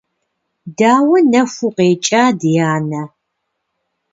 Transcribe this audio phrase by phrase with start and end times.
[0.77, 3.01] Дауэ нэху укъекӀа, ди анэ?